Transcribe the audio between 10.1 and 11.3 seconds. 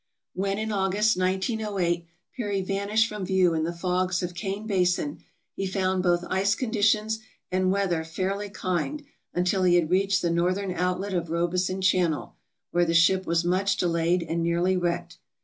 the northern outlet of